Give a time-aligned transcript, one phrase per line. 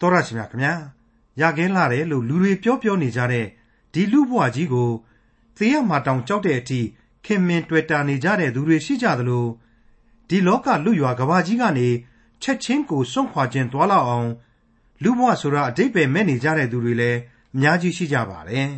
[0.00, 0.74] တော်ရရှိမြခင်ဗျာ
[1.40, 3.46] ရကင်းလာတယ်လို့လူတွေပြောပြောနေကြတဲ့
[3.92, 4.90] ဒီလူဘွားကြီးကို
[5.56, 6.80] သေရမှာတောင်ကြောက်တဲ့အထိ
[7.24, 9.46] ခင်မင်တွေ့တာနေကြတဲ့သူတွေရှိကြသလို
[10.28, 11.88] ဒီလောကလူရွာကဘာကြီးကနေ
[12.42, 14.30] ချက်ချင်းကိုစွန့်ခွာခြင်းတွာလောက်အောင်
[15.02, 17.18] လူဘွားဆိုတာအတိတ်ပဲမဲ့နေကြတဲ့သူတွေလည်း
[17.54, 18.70] အများကြီးရှိကြပါတယ်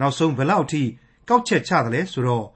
[0.00, 0.82] နောက်ဆုံးဘယ်လောက်ထိ
[1.28, 2.46] ကောက်ချက်ချသလဲဆိုတော့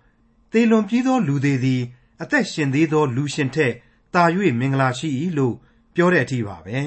[0.52, 1.82] သေလွန်ပြီးသောလူသေးသည်
[2.22, 3.72] အသက်ရှင်သေးသောလူရှင်ထက်
[4.14, 4.22] တာ၍
[4.60, 5.08] မင်္ဂလာရှိ၏
[5.38, 5.54] လို့
[5.94, 6.78] ပြောတဲ့အထိပါပဲ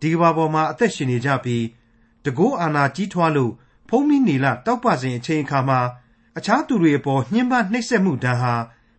[0.00, 1.64] ဒီကဘာပေါ်မှာ အသက်ရှင်နေကြပြီး
[2.24, 3.52] တကိုးအာနာကြီးထွားလို့
[3.88, 5.80] ဖုံးမိနေလ တောက်ပစဉ်အချိန်အခါမှာ
[6.38, 8.54] အခြားသူတွေအပေါ် ညှဉ်းပန်းနှိပ်စက်မှုဒဏ်ဟာ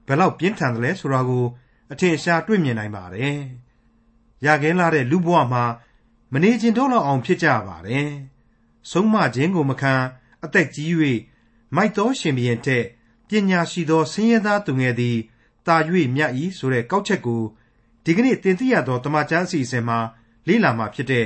[0.07, 1.45] ဘယ်လောက်ပြင်းထန်တယ်လဲဆိုတာကို
[1.91, 3.39] အထင်ရှား တွေ့မြင်နိုင်ပါတယ်။
[4.45, 5.63] ရကင်းလာတဲ့ လူဘဝမှာ
[6.33, 8.07] မနေခြင်းတော့လောက်အောင် ဖြစ်ကြပါတယ်။
[8.91, 9.93] ဆုံးမခြင်းကိုမခံ
[10.43, 10.91] အသက်ကြီး၍
[11.75, 12.83] မိုက်တော်ရှင်ဘရင်တဲ့
[13.27, 15.17] ပညာရှိသော ဆင်းရဲသားသူငယ်သည်
[15.67, 15.75] တာ၍
[16.15, 17.43] မြတ်၏ဆိုတဲ့ ကောက်ချက်ကို
[18.03, 19.99] ဒီကနေ့ သင်သိရသောတမန်ကျမ်းအစီအစဉ်မှာ
[20.49, 21.25] လေ့လာမှာဖြစ်တဲ့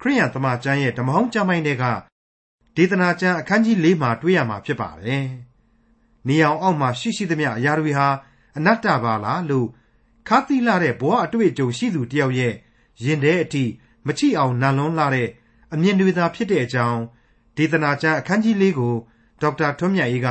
[0.00, 1.84] ခရိယန်တမန်ကျမ်းရဲ့ဓမ္မဟောင်းကျမ်းပိုင်းတွေက
[2.76, 5.24] ဒေသနာကျမ်းအခန်းကြီး၄မှာတွေ့ရမှာဖြစ်ပါတယ်။
[6.28, 8.08] နေအောင်အောက်မှာရှိရှိသမျှအရာတွေဟာ
[8.56, 9.68] အနတ္တပါလားလို့
[10.28, 12.54] ခါတိလာတဲ့ဘဝအတွေ့အကြုံရှိသူတယောက်ရဲ့
[13.04, 13.64] ရင်ထဲအထိ
[14.06, 15.28] မချိအောင်နံလွန်းလာတဲ့
[15.72, 17.00] အမြင်တွေသာဖြစ်တဲ့အကြောင်း
[17.56, 18.94] ဒေသနာကျမ်းအခန်းကြီး၄ကို
[19.40, 20.28] ဒေါက်တာထွန်းမြတ်အေးက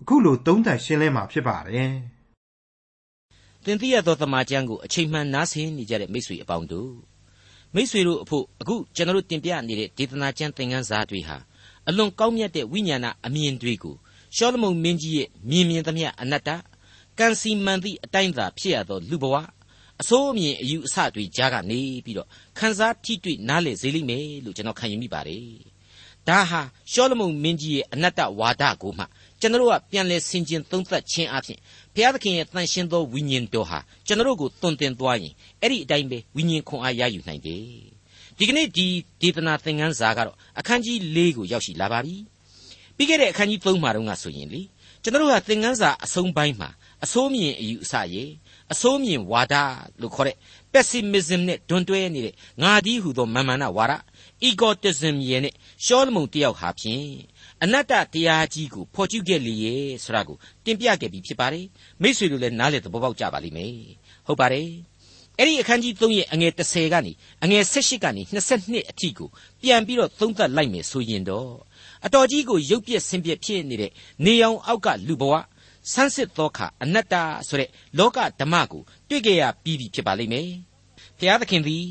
[0.00, 1.92] အခုလိုသုံးသပ်ရှင်းလင်းမှာဖြစ်ပါတယ်။
[3.64, 7.11] သင်သိရသောသမာကျမ်းကိုအချိန်မှန်နားဆင်နေကြတဲ့မိတ်ဆွေအပေါင်းတို့
[7.74, 11.36] မိษွေတို့အဖို့အခုကျွန်တော်တို့တင်ပြနေတဲ့ဒေသနာကျမ်းသင်ခန်းစာတွေဟာ
[11.88, 13.96] အလွန်ကောင်းမြတ်တဲ့ဝိညာဏအမြင်တွေကို
[14.36, 16.50] ရှောလမုန်မင်းကြီးရဲ့မြင်မြင်သမျှအနတ္တ
[17.18, 19.36] ကံစီမန်သည့်အတိုင်းသာဖြစ်ရသောလူဘဝ
[20.00, 22.28] အစိုးအမြင်အယူအဆတွေကြားကနေပြီးတော့
[22.58, 25.46] ခန်းစားထိတွေ့နားလည်စေလိမ့်မယ်လို့ကျွန်တော်ခံယူမိပါတယ်။
[26.28, 26.60] ဒါဟာ
[26.92, 29.04] ရှောလမုန်မင်းကြီးရဲ့အနတ္တဝါဒကိုမှ
[29.40, 31.58] ကျွန်တော်ကပြန်လဲဆင်ခြင်သုံးသပ်ခြင်းအပြင်
[31.94, 37.62] ဘုရားသခင်ရဲ့တန်ရှင်းသောဝိညာဉ်တော်ဟာကျွန်တော်ကိုတွင်တင်သွားရင်အဲ့ဒီအတိုင်းပဲဝိညာဉ်ခွန်အားရယူနိုင်တယ်
[38.38, 38.86] ဒီကနေ့ဒီ
[39.20, 42.16] ဒေသနာသင်ခန်းစာကတော့အခန်းကြီး၄ကိုရောက်ရှိလာပါပြီ
[42.96, 44.62] ပြီးခဲ့တဲ့အခန်းကြီး၃မှာတော့ကဆိုရင်လေ
[45.02, 46.68] ကျွန်တော်ကသင်ခန်းစာအဆုံးပိုင်းမှာ
[47.04, 48.24] အစိုးမြင်အယူအဆရေ
[48.72, 49.54] အစိုးမြင်ဝါဒ
[50.00, 50.36] လို့ခေါ်တဲ့
[50.72, 53.92] pessimism နဲ့တွန်းတွဲနေတဲ့ငါဒီဟုသောမာမနာဝါဒ
[54.48, 55.54] egotism ရဲ့နဲ့
[55.84, 57.06] ရှောလမုန်တယောက်ဟာဖြင့်
[57.64, 61.66] အနတ္တတရားကြီးကိုဖော်ကျူးခဲ့လေရဲ့ဆိုတာကိုတင်ပြခဲ့ပြီးဖြစ်ပါတယ်
[62.02, 63.74] မိษွေတို့လည်းနားလည်သဘောပေါက်ကြပါလိမ့်မယ်
[64.26, 64.68] ဟုတ်ပါတယ်
[65.38, 67.12] အဲ့ဒီအခန်းကြီး3ရဲ့အငယ်30ကနေ
[67.44, 69.28] အငယ်18ကနေ22အထိကို
[69.62, 71.50] ပြန်ပြီးတော့သုံးသပ်လိုက်မယ်ဆိုရင်တော့
[72.06, 73.92] အတော်ကြီးကိုရုပ်ပြက်ဆင်းပြက်ဖြစ်နေတဲ့
[74.24, 75.34] နေအောင်အောက်ကလူဘဝ
[75.92, 77.14] ဆန်းစစ်သောခါအနတ္တ
[77.48, 80.48] ဆိုတဲ့လောကဓမ္မကိုတွေ့ကြရပြီးပြီဖြစ်ပါလိမ့်မယ်
[81.18, 81.86] ဘုရားသခင်သည်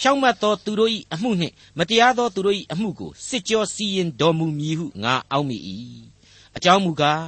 [0.00, 5.56] ဖြောင့်မတ်သောသူတို့၏အမှုနှင့်မတရားသောသူတို့၏အမှုကိုစစ်ကြောစီရင်တော်မူမည်ဟုငါအောက်မိ၏
[6.56, 7.24] အကြောင်းမူကား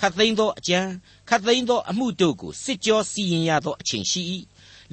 [0.00, 0.80] ခတ်သိမ်းသောအကြံ
[1.28, 4.22] ခတ်သိမ်းသောအမှုတို့ကိုစစ်ကြောစီရင်ရသောအချိန်ရှိ၏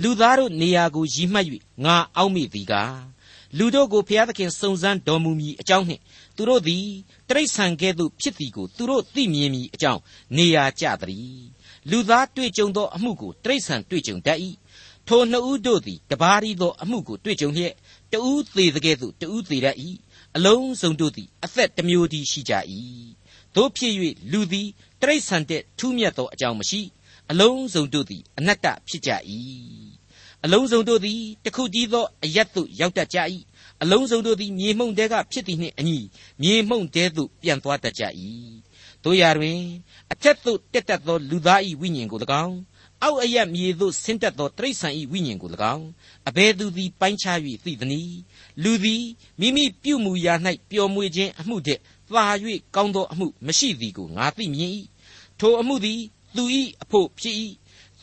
[0.01, 1.45] လူသားတို့နေရာကိုရည်မှတ်၍
[1.85, 2.95] ငါအောက်မိသည်ကား
[3.57, 6.01] လူတို့ကိုဘုရားသခင်စုံစမ်းတော်မူမည်အကြောင်းနှင့်
[6.35, 6.85] သူတို့သည်
[7.29, 10.01] တိရစ္ဆာန်ကဲ့သို့ဖြစ်သည်ကိုသူတို့သိမြင်မည်အကြောင်း
[10.37, 11.43] နေရာကျသည်
[11.89, 14.39] လူသားတွေ့ကြုံသောအမှုကိုတိရစ္ဆာန်တွေ့ကြုံတတ်၏
[15.13, 17.73] ထိုနှစ်ဦးတို့သည်တပါးရီသောအမှုကိုတွေ့ကြုံလျက်
[18.13, 19.77] တဦးသေးတဲ့ကဲ့သို့တဦးသေးတတ်၏
[20.35, 22.53] အလုံးစုံတို့သည်အသက်တစ်မျိုးတည်းရှိကြ၏
[23.55, 23.93] တို့ဖြစ်၍
[24.31, 24.67] လူသည်
[25.01, 26.81] တရိษံတဲ့ထူးမြတ်သောအကြောင်းမရှိ
[27.31, 29.11] အလုံးစုံတို့သည်အနတ္တဖြစ်ကြ၏
[30.43, 33.19] အလုံးစုံတို့သည်တခုတည်းသောအယတ်သို့ရောက်တတ်ကြ၏
[33.81, 35.99] အလုံးစုံတို့သည်မြေမှုန့်တဲကဖြစ်သည်နှင့်အညီ
[36.41, 38.03] မြေမှုန့်တဲသို့ပြန်သွားတတ်ကြ၏
[39.03, 39.61] တို့ရာတွင်
[40.11, 42.57] အထက်သို့တက်တတ်သောလူသား၏ဝိညာဉ်ကို၎င်း
[43.03, 45.87] အောက်အယက်မြေသို့ဆင်းသက်သောတိရစ္ဆာန်၏ဝိညာဉ်ကို၎င်း
[46.29, 48.17] အဘယ်သူသည်ပိုင်းခြား၍သိသနည်း
[48.63, 49.03] လူသည်
[49.39, 50.33] မိမိပြုမှုရာ၌
[50.69, 51.81] ပျော်မွေခြင်းအမှုတည်း
[52.11, 52.25] သာ၍
[52.75, 54.71] ကောင်းသောအမှုမရှိသည်ကိုငါသိမြင်၏
[55.39, 55.99] ထိုအမှုသည်
[56.35, 56.43] သူ၏
[56.83, 57.35] အဖို့ဖြစ်၏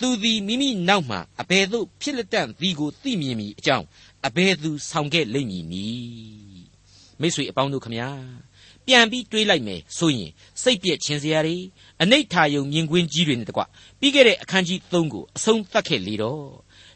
[0.01, 3.87] သူသည်မိမိနောက်မှအဘယ်သို့ဖြစ်လက်တန့်သည်ကိုသိမြင်မည်အကြောင်း
[4.27, 6.67] အဘယ်သူဆောင်ခဲ့လိမ့်မည်နည်း
[7.21, 8.09] မိတ်ဆွေအပေါင်းတို့ခမညာ
[8.88, 10.31] ပြန်ပြီးတွေးလိုက်မယ်ဆိုရင်
[10.62, 11.56] စိတ်ပြည့်ခြင်းစရာတွေ
[12.03, 13.62] အနိဋ္ဌာယုံမြင်ကွင်းကြီးတွေနဲ့တကွ
[14.00, 16.43] ပြီးခဲ့တဲ့အခန်းကြီး3ကိုအဆုံးသတ်ခဲ့လေတော့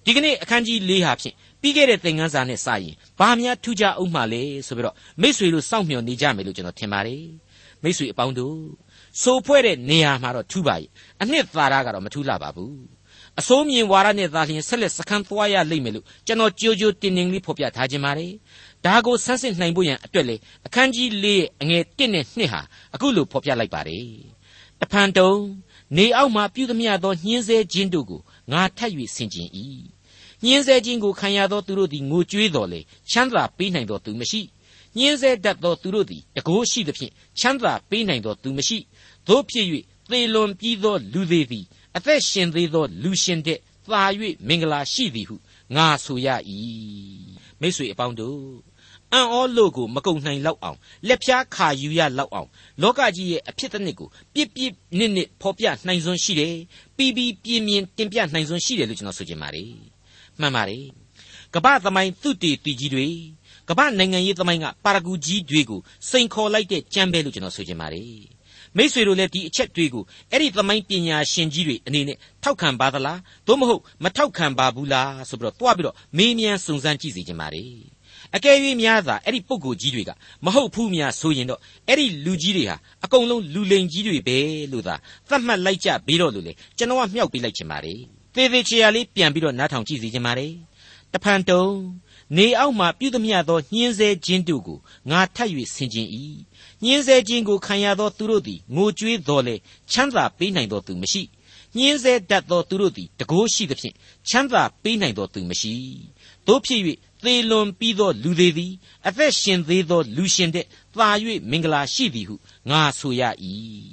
[0.05, 7.25] ဒီကနေ့အခန်းကြီး4ဟာဖြင့်ပြီးခဲ့တဲ့သင်ခန်းစာနဲ့စရင်ဘာများထူးခြားအောင်မှလဲဆိုပြီးတော့မိษွေတို့စောင့်မျှော်နေကြမယ်လို့ကျွန်တော်ထင်ပါတယ်
[7.83, 8.59] မိษွေအပေါင်းတို့
[9.23, 10.89] ဆိုဖွဲ့တဲ့နေရာမှာတော့ထူးပါရဲ့
[11.23, 13.03] အနှစ်သာရကတော့မထူးလာပါဘူး
[13.41, 18.33] အစိုးမြင်ဝါရနဲ့သာလျှင်ဆက်လက်စခန်းသွားရလိမ့်မယ်လို့ကျွန်တော်ကြိုးကြိုးတင်တင်လေးဖော်ပြထားခြင်းပါတယ်
[18.85, 20.37] ဒါကိုဆန်းစစ်နိုင်ဖို့ရန်အတွက်လေ
[20.67, 22.61] အခန်းကြီး၄ရဲ့အငယ်၁နဲ့2ဟာ
[22.95, 24.07] အခုလိုဖော်ပြလိုက်ပါတယ်
[24.81, 25.33] တဖန်တုံ
[25.97, 28.21] နေအောက်မှပြုသမျှသောညှင်းဆဲခြင်းတို့ကို
[28.53, 29.49] ငါထပ်၍ဆင်ခြင်၏
[30.45, 32.81] ညှင်းဆဲခြင်းကိုခံရသောသူတို့သည်ငိုကြွေးတော်လေ
[33.11, 34.41] ချမ်းသာပေးနိုင်သောသူမရှိ
[34.99, 38.79] ညှင်းဆဲတတ်သောသူတို့သည်တကိုးရှိသဖြင့်ချမ်းသာပေးနိုင်သောသူမရှိ
[39.29, 39.67] သို့ဖြစ်၍
[40.11, 41.65] သေလွန်ပြီးသောလူသေးသည်
[41.97, 43.59] အသက်ရှင်သေးသောလူရှင်တဲ့
[43.91, 44.03] သာ၍
[44.49, 45.37] မင်္ဂလာရှိသည်ဟု
[45.77, 46.29] ငါဆိုရ၏
[47.61, 48.72] မိษွေအပေါင်းတို့
[49.15, 50.79] အံ့ဩလို့ကိုမကုံနိုင်လောက်အောင်
[51.09, 52.49] လက်ဖြားခါယူရလောက်အောင်
[52.83, 56.57] လောကကြီးရဲ့အဖြစ်တစ်နှစ်ကိုပြစ်ပြစ်နစ်နစ်ဖော်ပြနိုင်စွမ်းရှိတယ်
[56.97, 59.73] ပြီးပြီးပြင်းပြင်းတင်ပြနိုင်စွမ်းရှိတယ်လို့ကျွန်တော်ဆိုချင်ပါတယ်
[60.41, 60.85] မှန်ပါတယ်
[61.55, 63.07] ကမ္ဘာသမိုင်းသူတေတီကြီးတွေ
[63.69, 65.81] ကမ္ဘာနိုင်ငံရေးသမိုင်းကပါရဂူကြီးတွေကို
[66.11, 68.23] စိန်ခေါ်လိုက်တဲ့ကြမ်းပဲလို့ကျွန်တော်ဆိုချင်ပါတယ်
[68.77, 77.65] မိษွေတို့လည်းဒီအချက်တွေကိုအဲ့ဒီသမိုင်းပညာရှင်ကြီးတွေအနေနဲ့ထောက်ခံပါသလားသို့မဟုတ်မထောက်ခံပါဘူးလားဆိုပြီးတော့တွားပြီးတော့မေးမြန်းစုံစမ်းကြည့်စီကြပါလေ
[78.37, 80.11] အကယ်၍များသာအဲ့ဒီပုဂ္ဂိုလ်ကြီးတွေက
[80.45, 84.39] မဟုတ်ဘူးများဆိုရင်တော့အဲ့ဒီလူကြီးတွေဟာအကုန်လုံးလူလိန်ကြီးတွေပဲ
[84.73, 84.95] လို့သာ
[85.29, 87.95] သတ်မှတ်လိုက်ကြပြီးတော့လို့လေကျွန်တော်ကမြောက်ပေးလိုက်ချင်ပါလေ
[88.35, 90.49] သေသေးချာလေးပြန်ပြီးတော့နားထောင်ကြည့်စီချင်ပါလေ
[91.13, 91.65] တဖန်တုံ
[92.37, 94.79] နေအောက်မှပြုသမျှသောညှင်းဆဲခြင်းတို့ကို
[95.11, 96.07] ငါထပ်၍ဆင်ခြင်၏
[96.85, 99.55] ညှင်းဆဲခြင်းကိုခံရသောသူတို့သည်ငိုကြွေးတော်လေ
[99.91, 101.23] ချမ်းသာပေးနိုင်သောသူမရှိ
[101.77, 103.95] ညှင်းဆဲတတ်သောသူတို့သည်တကိုးရှိသဖြင့်
[104.29, 105.75] ချမ်းသာပေးနိုင်သောသူမရှိ
[106.47, 106.81] တို့ဖြစ်၍
[107.25, 108.73] သေလွန်ပြီးသောလူသေးသည်
[109.09, 110.67] အသက်ရှင်သေးသောလူရှင်တဲ့
[110.97, 111.09] သာ၍
[111.51, 112.37] မင်္ဂလာရှိသည်ဟု
[112.71, 113.23] ငါဆိုရ၏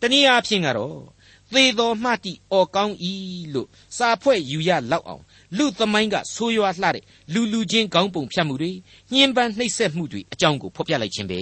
[0.00, 0.98] တနည်းအားဖြင့်ကတော့
[1.52, 2.94] သေတော်မှတိအော်ကောင်း၏
[3.54, 5.22] လို့စာဖွဲ့ယူရလောက်အောင်
[5.56, 8.70] လူသမိုင်းကဆိုးရွားလှတဲ့လူလူချင်းကောင်းပုံဖြတ်မှုတွေ
[9.12, 11.40] ညှဉ်းပန်းနှိပ်စက်မှုတွေအကြောင်းကိုဖော်ပြလိုက်ခြင်းပဲ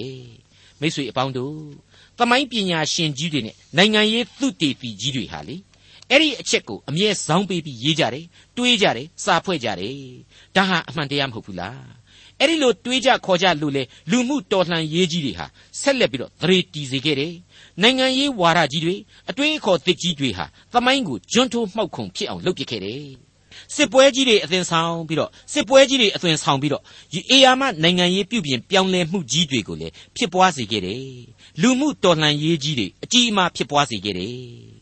[0.79, 1.55] မိတ်ဆွေအပေါင်းတို့
[2.19, 5.55] သမိုင်းပညာရှင်ကြီးတွေနဲ့နိုင်ငံရေးသုတေသီကြီးတွေဟာလေ
[6.11, 8.25] အဲ့ဒီအချက်ကိုအမြဲဇောင်းပေးပြီးရေးကြတယ်
[8.57, 9.95] တွေးကြတယ်စာဖွဲ့ကြတယ်
[10.55, 12.01] ဒါဟာအမှန်တရားမဟုတ်ဘူးလား
[12.39, 15.45] အဲ့ဒီလိုတွေးကြခေါ်ကြလို့လေလူမှုတော်လှန်ရေးကြီးတွေဟာ
[15.81, 17.33] ဆက်လက်ပြီးတော့သရေတီစေခဲ့တယ်
[17.81, 18.95] နိုင်ငံရေးဝါဒကြီးတွေ
[19.29, 23.05] အတွေးအခေါ်သစ်ကြီးတွေဟာသမိုင်းကိုကျွန်းထိုးမှောက်ခုံဖြစ်အောင်လုပ်ပစ်ခဲ့တယ်
[23.75, 26.83] စစ်ပွဲကြီးတွေအသွင်ဆောင်ပြီးတော့စစ်ပွဲကြီးတွေအသွင်ဆောင်ပြီးတော့
[27.31, 31.05] အေယာမနိုင်ငံရေးပြုပြင်ပြောင်းလဲမှုကြီးတွေကိုလည်းဖြစ်ပွားစေခဲ့တယ်
[31.61, 34.80] လူမှုတော်လှန်ရေးကြီးတွေအကြီးအမားဖြစ်ပွားစေခဲ့တယ်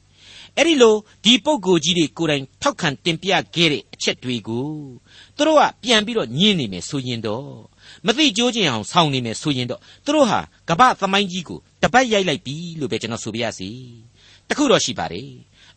[0.58, 4.70] အဲ့ဒီလိုဒီပုံကိုကြီးတွေကိုယ်တိုင်ထောက်ခံတင်ပြခဲ့တဲ့အချက်တွေကို
[5.36, 7.50] သူတို့ကပြန်ပြီးတော့ညင်းနေမယ်ဆိုရင်တော့
[8.06, 13.70] မသိကြိုးကျင်အောင်ဆောင်းနေမယ်ဆိုရင်တော့သူတို့ဟာကပ္ပသမိုင်းကြီးကိုတပတ်ရိုက်လိုက်ပြီလို့ပဲကျွန်တော်ဆိုပြရစီ
[14.48, 15.30] တခုတော့ရှိပါတယ်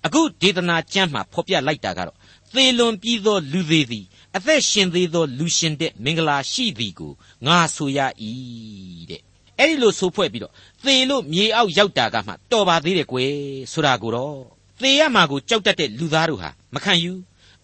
[0.07, 2.17] အခုဒေသနာကျမ်းမှာဖော်ပြလိုက်တာကတော့
[2.55, 4.05] သေလွန်ပြီးသောလူသေးသည်
[4.37, 7.13] အသက်ရှင်သေးသောလူရှင်တဲ့မင်္ဂလာရှိသည်ကို
[7.47, 7.99] ငါဆိုရ၏
[9.11, 9.21] တဲ့
[9.59, 10.53] အဲ့ဒီလိုဆိုဖွဲ့ပြီးတော့
[10.85, 13.33] သေလို့မြေအောက်ရောက်တာကမှတော်ပါသေးတယ်ကွယ်
[13.73, 17.13] ဆိုတာကိုတော့ သေရမှာကိုကြောက်တတ်တဲ့လူသားတို့ဟာမခံယူ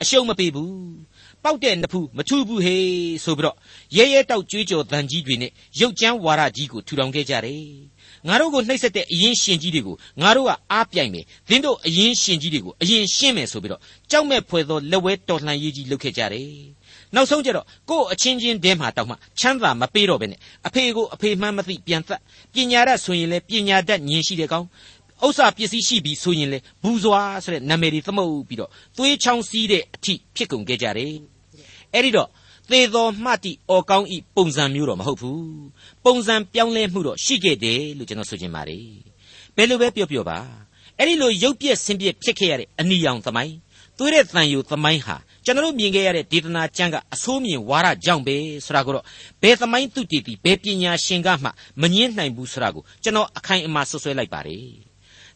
[0.02, 0.72] အရှုံးမပေးဘူး
[1.44, 3.56] ပောက်တဲ့နဖူးမထူဘူးဟေးဆိုပြီးတော့
[3.96, 5.50] ရဲရဲတောက်ကြွေးကြော်တန်ကြီးတွေနဲ့
[5.80, 7.64] ရုပ်ကြမ်းဝါရကြီးကိုထူထောင်ခဲ့ကြတယ်
[8.28, 13.80] ငါတို့ကိုနှိပ်စက်တဲ့အရင်ရှင်ကြီးတွေကိုငါတို့ကအားပြိုင်မယ်သင်တို့အရင်ရှင်ကြီးတွေကိုအရင်ရှင်းမယ်ဆိုပြီးတော့
[14.10, 16.52] ကြောက်မဲ့ဖွယ်သောလက်ဝဲတော်လှန်ရေးကြီးလုပ်ခဲ့ကြတယ်
[17.14, 22.20] နောက်ဆုံးကျတော့ကို့အချင်းချင်းတဲမှာတောက်မှချမ်းသာမပေးတော့ဘဲနဲ့အဖေကိုအဖေမှန်းမသိပြန်သက်
[22.54, 24.66] ပညာရဆိုရင်လည်းပညာတတ်ဉာဏ်ရှိတဲ့ကောင်
[25.24, 31.14] ဥစ္စာပစ္စည်းရှိပြီဆိုရင်လေဘူးစွာဆိုတဲ့နာမည်တွေသမုတ်ပြီးတော့သွေးချောင်းစီးတဲ့အထိဖြစ်ကုန်ခဲ့ကြတယ်
[31.94, 32.28] အဲ့ဒီတော့
[32.70, 35.42] သေတော်မှတ်တိအော်ကောင်းဤပုံစံမျိုးတော့မဟုတ်ဘူး
[36.04, 38.86] ပုံစံပြောင်းလဲမှုတော့ရှိခဲ့တယ်လို့ကျွန်တော်ဆိုချင်ပါတယ်
[39.56, 40.38] ဘယ်လိုပဲပြောပြောပါ
[40.98, 43.54] အဲ့ဒီလိုရုပ်ပြက်ဆင်းပြက်ဖြစ်ခဲ့ရတဲ့အနီရောင်သမိုင်း
[43.98, 49.04] သွေးတဲ့တန်ယူသမိုင်းဟာကျွန်တော်မြင်ခဲ့ရတဲ့ဒေသနာကျမ်းကအဆိုးမြင်ဝါရကြောင့်ပဲဆိုတာကိုတော့
[49.42, 51.48] ဘယ်သမိုင်းသူတည်တည်ဘယ်ပညာရှင်ကမှ
[51.80, 54.87] မငင်းနိုင်ဘူးဆိုတာကိုကျွန်တော်အခိုင်အမာဆွဆွဲလိုက်ပါတယ်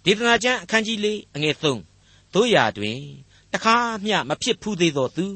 [0.04, 1.62] ဒေသနာကျမ်းအခန်းကြီး၄အငယ်၃
[2.34, 2.98] တို့ရာတွင်
[3.52, 5.26] တခါမျှမဖြစ်ဖူးသေးသောသူ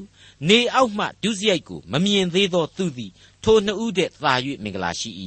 [0.49, 3.11] နေအောက်မှဒုစရိုက်ကိုမမြင်သေးသောသူသည်
[3.45, 5.11] ထိုနှစ်ဦးတည်းသာ၍မင်္ဂလာရှိ၏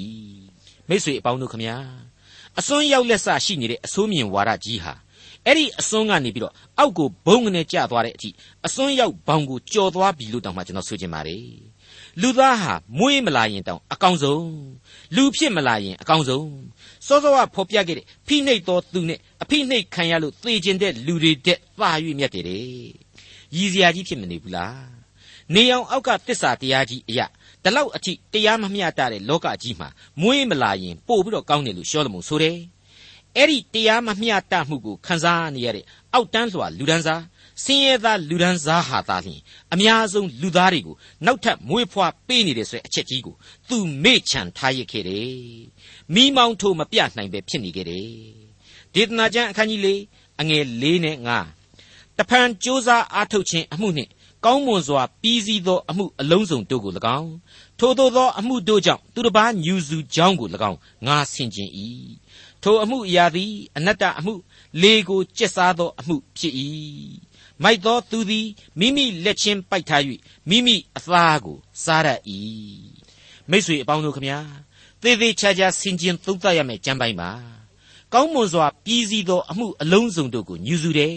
[0.87, 1.75] မိတ်ဆွေအပေါင်းတို့ခမညာ
[2.59, 4.93] အစွန်းရောက်လက်ဆရှိနေတဲ့အဆိုးမြင်ဝါဒကြီးဟာ
[5.45, 8.29] အဲ့ဒီအစွန်းကနေပြီးတော့အောက်ကိုဘုံကနေကျသွားတဲ့အထိ
[8.65, 11.45] အစွန်းရောက်ဘောင်ကိုကြော်သွားပြီလို့တောင်မှကျွန်တော်ဆိုချင်ပါတယ်
[12.21, 14.47] လူသားဟာမွေးမလာရင်တောင်အကောင်းဆုံး
[15.15, 16.47] လူဖြစ်မလာရင်အကောင်းဆုံး
[17.07, 22.45] စောစောကဖော်ပြခဲ့တဲ့ဖိနှိပ်တော်သူနဲ့အဖိနှိပ်ခံရလို့သေခြင်းတဲ့လူတွေတဲ့သာ၍မြတ်တယ်
[23.55, 24.89] ရည်စရာကြီးဖြစ်မနေဘူးလား
[25.53, 27.25] နေအောင်အောက်ကတစ္ဆာတရားကြီးအရာ
[27.63, 29.89] ဒီလောက်အထိတရားမမျှတတဲ့လောကကြီးမှာ
[30.21, 32.57] မွေးမလာရင်ပို့ပြီးတော့ကောင်းတယ်လို့ရှောလမုန်ဆိုတယ်
[33.37, 37.23] အဲ့ဒီတရားမမျှတမှုကိုခံစားနေရတဲ့အောက်တန်းစွာလူဒန်းစား
[37.63, 39.41] ဆင်းရဲသားလူဒန်းစားဟာသာလျှင်
[39.73, 43.35] အများဆုံးလူသားတွေကိုနောက်ထပ်မွေးဖွားပေးနေတဲ့ဆိုတဲ့အချက်ကြီးကို
[43.69, 45.29] သူမေ့ချန်ထားရခဲ့တယ်
[46.13, 48.07] မိမောင်းထိုးမပြနိုင်ပဲဖြစ်နေခဲ့တယ်
[48.93, 49.89] ဒေသနာကျမ်းအခန်းကြီး၄
[50.41, 51.29] အငယ်၄နဲ့၅
[52.17, 54.11] တဖန်စ조사အားထုတ်ခြင်းအမှုနှင့်
[54.45, 57.31] ကောင်းမွန်စွာပြီးစီးသောအမှုအလုံးစုံတို့ကို၎င်း
[57.79, 61.69] ထိုသို့သောအမှုတို့ကြောင့်သူတစ်ပါးညူစုကြောင်းကို၎င်းငါဆင်ကျင်၏
[62.63, 64.33] ထိုအမှုအရာသည်အနတ္တအမှု
[64.81, 66.53] လေကိုကျက်စားသောအမှုဖြစ်၏
[67.63, 68.47] မိုက်သောသူသည်
[68.79, 70.01] မိမိလက်ချင်းပိုက်ထား၍
[70.49, 72.07] မိမိအသားကိုစားရ၏
[73.49, 74.39] မိတ်ဆွေအပေါင်းတို့ခမညာ
[75.01, 77.29] သေသေးချာချာဆင်ကျင်သုံးသပ်ရမယ်ကြံပိုင်ပါ
[78.13, 81.15] ကောင်းမွန်စွာပြီးစီးသောအမှုအလုံးစုံတို့ကိုညူစုတယ်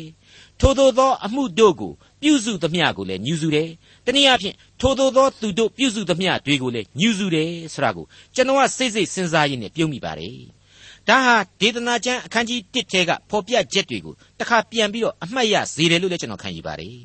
[0.61, 3.69] ထို့သောသောအမှုတို့ကိုပြုစုသမျှကိုလည်းညူစုတယ်
[4.07, 10.37] တနည်းအားဖြင့်ထိုသို့သောသူတို့ပြုစုသမျှတွေကိုလည်းညှူစုတယ်ဆိုတာကိုကျွန်တော်ကစိတ်စိတ်စဉ်းစားရင်းနဲ့ပြုံးမိပါတယ်
[11.09, 16.97] ဒါဟာဒေသနာကျမ်းအခန်းကြီး1ထဲကဖော်ပြချက်တွေကိုတစ်ခါပြန်ပြီးတော့အမှတ်ရစေတယ်လို့လည်းကျွန်တော်ခံယူပါတယ်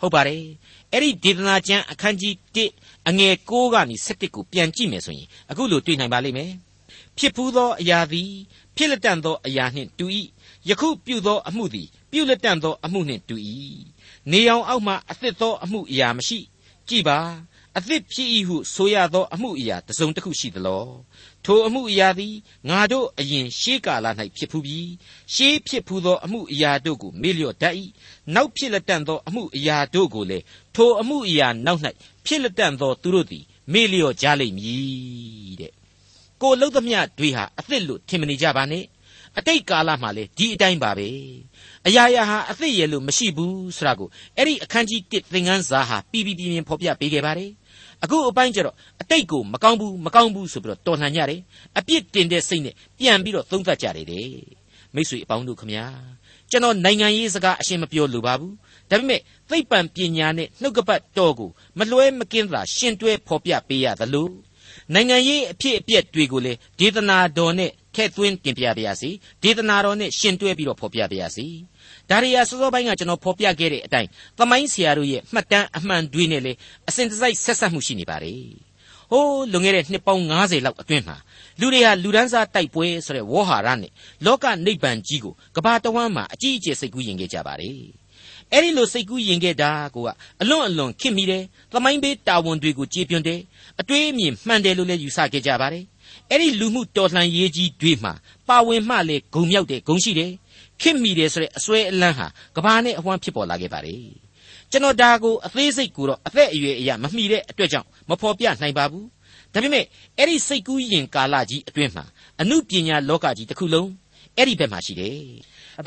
[0.00, 0.42] ဟုတ်ပါတယ်
[0.92, 2.68] အဲ့ဒီဒေသနာကျမ်းအခန်းကြီး1
[3.08, 6.52] အငယ်6ကနေ7ကိုပြန်ကြည့်မယ်ဆိုရင်အခုလိုတွေ့နိုင်ပါလိမ့်မယ်
[7.18, 8.30] ဖြစ်ဖူးသောအရာသည်
[8.76, 10.06] ဖြစ်လက်တန်သောအရာနှင့်တူ၏
[10.68, 13.36] ယခုပြုသောအမှုသည်ပြုလက်တန်သောအမှုနှင့်တူ၏
[14.30, 16.38] နေအောင်အောက်မှအသစ်သောအမှုအရာမရှိ
[16.88, 17.18] ကြည်ပါ
[17.78, 20.86] အသစ်ဖြစ်၏ဟုဆိုရသောအမှုအရာတစ်စုံတစ်ခုရှိသလော
[21.44, 22.34] ထိုအမှုအရာသည်
[22.68, 24.06] ငါတို့အရင်ရှေးကာလ၌
[24.36, 24.90] ဖြစ်ဖူးပြီး
[25.34, 27.74] ရှေးဖြစ်ဖူးသောအမှုအရာတို့ကိုမေ့လျော့တတ်၏
[28.34, 31.80] နောက်ဖြစ်လက်တန်သောအမှုအရာတို့ကိုလည်းထိုအမှုအရာနောက်၌
[32.26, 35.72] ဖြစ်လက်တန်သောသူတို့သည်မေ့လျော့ကြလိမ့်မည်တဲ့
[36.42, 38.84] ကိုလှုပ်သမျှတွေဟာအသစ်လို့ထင်မနေကြပါနဲ့
[39.38, 41.08] အတိတ်ကာလမှာလေဒီအတိုင်းပါပဲ
[41.86, 47.50] အရာရာဟာအသစ်ရဲ့လို့မရှိဘူးဆိုတာကိုအဲ့ဒီအခန်းကြီး1သင်ခန်းစာဟာပြီးပြီးပြင်းပြင်းဖော်ပြပေးခဲ့ပါတယ်
[48.04, 51.40] အခုအပိုင်းကျတော့အတိတ်ကိုမကောင်းဘူးမကောင်းဘူးဆိုပြီးတော့တော်လှန်ကြတယ်
[51.78, 54.28] အပြစ်တင်တဲ့စိတ်နဲ့ပြန်ပြီးတော့သုံးသပ်ကြတယ်တဲ့
[54.94, 55.84] မိတ်ဆွေအပေါင်းတို့ခမညာ
[56.50, 58.54] ကျွန်တော်နိုင်ငံရေးစကားအရှင်းမပြောလိုပါဘူး
[58.90, 64.28] ဒါပေမဲ့သိပ္ပံပညာနဲ့နှုတ်ကပတ်တော်ကိုမလွှဲမကင်းသာရှင်တွဲဖော်ပြပေးရသလို
[64.94, 69.10] နိုင်ငံရေးအဖြစ်အပျက်တွေကိုလေဒေသနာတော်နဲ့ ထည့်သွင်းတင်ပြပါရစေ
[69.42, 71.46] ဒေသနာတော်နဲ့ရှင်တွဲပြီးတော့ဖော်ပြပါရစေ
[72.10, 76.52] ဒါရီယာစောစောပိုင်းကကျွန်တော်ဖော်ပြခဲ့တဲ့အတိုင်းသမိုင်းဆရာတို့ရဲ့မှတ်တမ်းအမှန်တွေနဲ့လေ
[76.88, 78.40] အစဉ်တစိုက်ဆက်ဆက်မှုရှိနေပါတယ်
[79.10, 81.16] ဟိုးလွန်ခဲ့တဲ့နှစ်ပေါင်း90လောက်အတွင်းမှာ
[81.60, 83.92] လူတွေဟာလူဒန်းစားတိုက်ပွဲဆိုတဲ့ဝေါ်ဟာရနဲ့
[84.26, 87.80] လောကနိဗ္ဗာန်ကြီးကိုကဘာတဝမ်းမှာအကြီးအကျယ်စိတ်ကူးယဉ်ခဲ့ကြပါတယ်
[88.52, 90.08] အဲ့ဒီလိုစိတ်ကူးယဉ်ခဲ့တာကိုက
[90.42, 93.40] အလွန်အလွန်ခင်မိတယ်သမိုင်းဘေးတာဝန်တွေကိုကြေးပြွန်းတယ်
[93.80, 95.84] အတွေးအမြင်မှန်တယ်လို့လည်းယူဆခဲ့ကြပါတယ်
[96.30, 98.12] အဲ့ဒီလူမှုတော်လှန်ရေးကြီးတွေမှာ
[98.48, 100.32] ပါဝင်မှလည်းဂုံမြောက်တယ်ဂုံရှိတယ်
[100.80, 104.04] ခင်မိတယ်ဆိုတဲ့အစွဲအလန်းဟာကဘာနဲ့အဝမ်းဖြစ်ပေါ်လာခဲ့ပါတယ်
[104.70, 109.06] ကျွန်တော်ဒါကိုအသေးစိတ်ကိုတော့အသက်အရွယ်အရာမမှီတဲ့အတွက်ကြောင့်မဖော်ပြနိုင်ပါဘူး
[109.52, 109.84] ဒါပေမဲ့
[110.18, 112.04] အဲ့ဒီစိတ်ကူးရင်ကာလကြီးအတွင်းမှာ
[112.40, 113.90] အမှုပညာလောကကြီးတစ်ခုလုံး
[114.36, 115.18] အဲ့ဒီဘက်မှာရှိတယ်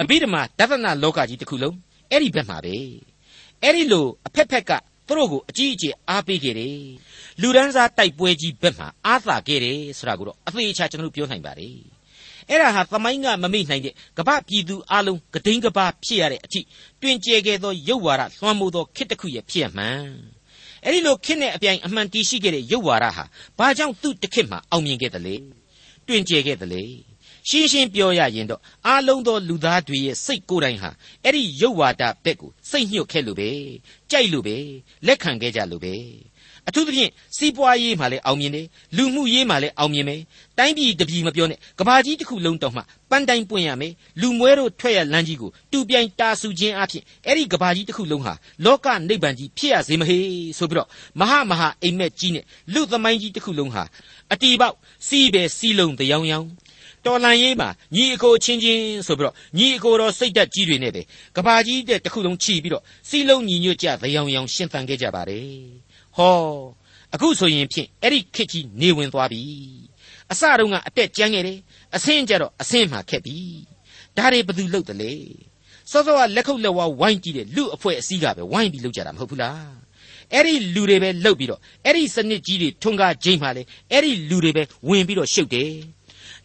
[0.01, 1.75] အဘိဓမ္မာတသနာလောကကြီးတစ်ခုလုံး
[2.11, 2.75] အဲ့ဒီဘက်မှာပဲ
[3.63, 4.71] အဲ့ဒီလိုအဖက်ဖက်က
[5.09, 6.77] သူတို့ကိုအကြီးအကျယ်အားပေးခဲ့တယ်
[7.41, 11.77] လူဒန်းစားတိုက်ပွဲကြီးဘက်မှာအားသာခဲ့တယ်ဆိုတာကိုတော့အသေးချာကျွန်တော်တို့ပြောနိုင်ပါတယ်
[12.49, 16.59] အဲ့ဒါဟာသမိုင်းကမမိနိုင်တဲ့ကပ္ပပြည်သူအလုံးဂဒိန်ကပဖြစ်ရတဲ့အထိ
[17.01, 20.03] တွင်ကျဲခဲ့သောရုပ်ဝါဒလွှမ်းမိုးသောခေတ်တစ်ခုရဲ့ဖြစ်ရမှန်
[20.83, 23.23] အဲ့ဒီလိုခေတ်နဲ့အပြိုင်အမှန်တည်ရှိခဲ့တဲ့ရုပ်ဝါဒဟာ
[23.57, 25.35] ဘာကြောင့်သူ့တစ်ခေတ်မှာအောင်မြင်ခဲ့သလဲ
[26.07, 26.83] တွင်ကျဲခဲ့သလဲ
[27.47, 30.89] ရှင်းရှင်းပြောရရင်တော့အားလုံးသောလူသားတွေရဲ့စိတ်ကိုယ်တိုင်ဟာ
[31.23, 33.49] အဲ့ဒီရုပ်ဝါဒဘက်ကိုစိတ်ညှို့ခဲ့လို့ပဲ
[34.11, 34.57] ကြိုက်လို့ပဲ
[35.07, 35.95] လက်ခံခဲ့ကြလို့ပဲ
[36.67, 38.67] အထူးသဖြင့်စီးပွားရေးမှာလည်းအောင်မြင်တယ်
[38.97, 40.21] လူမှုရေးမှာလည်းအောင်မြင်မယ်
[40.57, 48.33] တိုင်းပြည်တပြည်မပြောနဲ့ကဘာကြီးတစ်ခုလုံးတောင်မှပန်းတိုင်းပွင့်ရမယ်လူမွဲတို့ထွက်ရလမ်းကြီးကိုတူပြိုင်တာဆူခြင်းအဖြစ်အဲ့ဒီကဘာကြီးတစ်ခုလုံးဟာ
[48.65, 50.17] လောကနိဗ္ဗာန်ကြီးဖြစ်ရစေမဟေ
[50.57, 50.87] ဆိုပြီးတော့
[51.19, 53.83] မဟာမဟာအိမ်မက်ကြီးနဲ့လူသမိုင်းကြီးတစ်ခုလုံးဟာ
[54.33, 54.75] အတီပေါက်
[55.07, 56.47] စီးပဲစီးလုံးတယောင်ယောင်
[57.05, 61.01] တော်လန်ရေးမှာညီအကိုချင်းချင်းဆိုပြီးတော့ညီအကိုတော်စိတ်တက်ကြီးတွေနဲ့ပဲ
[61.35, 65.49] ကဘာကြီးတဲ့တစ်ခုလုံးချီပြီးတော့စီလုံးညီညွတ်ကြသယောင်ယောင်ရှင်းသန်ခဲ့ကြပါတယ်
[66.17, 66.35] ဟော
[67.13, 69.41] အခုဆိုရင်ဖြင့်အဲ့ဒီခစ်ကြီးနေဝင်သွားပြီ
[70.31, 71.59] အစတုန်းကအတက်ကြမ်းခဲ့တယ်
[71.95, 73.37] အဆင်းကြတော့အဆင်းမှခက်ပြီ
[74.17, 75.13] ဒါတွေဘယ်သူလုပ်တယ်လဲ
[75.91, 79.69] စောစောကလက်ခုပ်လက်ဝါးဝိုင်းကြည့်တဲ့လူအဖွဲ့အစည်းကပဲဝိုင်းပြီးလုပ်ကြတာမဟုတ်ဘူးလား
[80.33, 85.71] အဲ့ဒီလူတွေပဲလှုပ်ပြီးတော့အဲ့ဒီစနစ်ကြီးတွေထွန်းကားခြင်းပါလေအဲ့ဒီလူတွေပဲဝင်ပြီးတော့ရှုပ်တယ်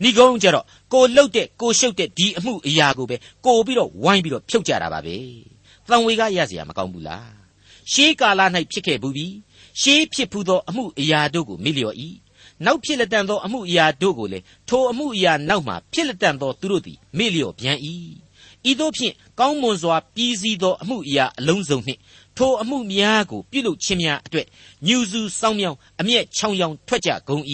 [0.04, 5.16] ဏိကုံးကြတော့ကိုလှုပ်တဲ့ကိုရှုပ်တဲ့ဒီအမှုအရာကိုပဲကိုပြီးတော့ဝိုင်းပြီးတော့ဖြုတ်ကြတာပါပဲ။
[5.90, 7.28] တန်ဝေကရเสียမကောင်းဘူးလား။
[7.92, 9.28] ရှေးကာလ၌ဖြစ်ခဲ့ဘူးပြီ။
[9.82, 11.96] ရှေးဖြစ်ဘူးသောအမှုအရာတို့ကိုမေ့လျော့၏။
[12.66, 17.78] နောက်ဖြစ်လက်တန်သောအမှုအရာတို့ကိုလေထိုအမှုအရာနောက်မှာဖြစ်လက်တန်သောသူတို့သည်မေ့လျော့ပြန်၏။
[18.70, 22.00] ဤသို့ဖြင့်ကောင်းမွန်စွာပြီးစီးသောအမှုအရာအလုံးစုံနှင့်
[22.38, 24.48] ထိုအမှုများကိုပြုလုပ်ခြင်းများအတွက်
[24.88, 27.44] ညူစုစောင်းမြောင်းအမျက်ချောင်းရောင်ထွက်ကြကုန်၏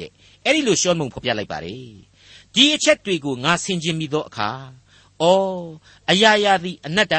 [0.00, 0.10] တဲ့
[0.45, 1.85] အဲ့ဒီလိုရှောမုံဖော်ပြလိုက်ပါတယ်
[2.55, 4.49] ဒီအချက်တွေကိုငါဆင်ခြင်မိသောအခါ
[5.21, 5.25] ဩ
[6.11, 7.15] အရာရာသည်အနတ္တ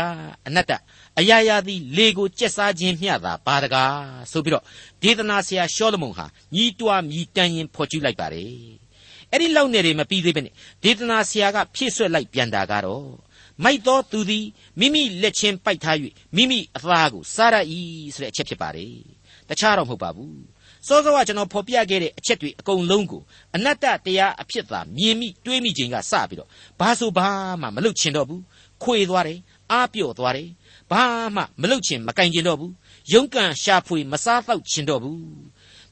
[0.46, 0.72] အနတ္တ
[1.18, 4.64] အရာရာသည်လေကိုကျက်စားခြင်းမျှသာပါတကားဆိုပြီးတော့
[5.02, 8.54] ဒေသနာဆရာရှောလမုန်ဟာညီးတွားမြည်တမ်းရင်ဖော်ကျူးလိုက်ပါတယ်
[9.30, 13.08] အဲ့ဒီလောက်နဲ့တွေမပြီးသေးပဲနဲ့ဒေသနာဆရာကဖြည့်ဆွက်လိုက်ပြန်တာကတော့
[13.64, 14.46] မိုက်သောသူသည်
[14.80, 15.96] မိမိလက်ချင်းပိုက်ထား၍
[16.36, 17.56] မိမိအသားကိုစားရ၏
[18.14, 18.94] ဆိုတဲ့အချက်ဖြစ်ပါတယ်
[19.48, 20.55] တခြားတော့မဟုတ်ပါဘူး
[20.86, 23.22] စောစောကကျွန်တော်ဖော်ပြခဲ့တဲ့အချက်တွေအကုန်လုံးကို
[23.56, 26.48] အနတ္တတရားအဖြစ်သာမြင်မိတွေးမိခြင်းကစပြီးတော့
[26.80, 27.28] ဘာဆိုဘာ
[27.62, 28.42] မှမလုပ်ချင်တော့ဘူး
[28.82, 29.38] ခွေသွားတယ်
[29.72, 30.48] အားပြော့သွားတယ်
[30.90, 31.02] ဘာ
[31.36, 32.72] မှမလုပ်ချင်မကင်ချင်တော့ဘူး
[33.12, 35.20] ရုန်းကန်ရှာဖွေမစားတော့ချင်တော့ဘူး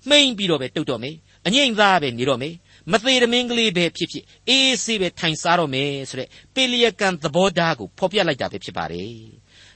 [0.08, 2.54] မှိန်ပြီးတော့ပဲတုတ်တော့မယ်အငိမ့်သားပဲနေတော့မယ်
[2.92, 9.10] မသေးတမင်းကလေးပဲဖြစ်ဖြစ်အေးဆေးပဲထိုင်စားတော့မယ်ဆိုတဲ့ပေလျက်ကန်သဘောထားကိုဖော်ပြလိုက်တာပဲဖြစ်ပါတယ်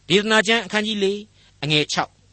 [0.08, 1.06] ဒေသနာကျမ်းအခန်းကြီး၄
[1.62, 1.84] အငယ်